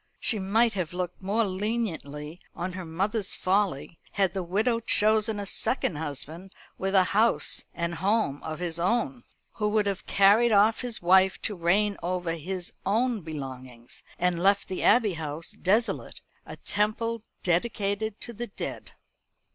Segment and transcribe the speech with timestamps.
[0.19, 5.45] She might have looked more leniently on her mother's folly, had the widow chosen a
[5.45, 10.81] second husband with a house and home of his own, who would have carried off
[10.81, 16.55] his wife to reign over his own belongings, and left the Abbey House desolate a
[16.57, 18.93] temple dedicated to the dead.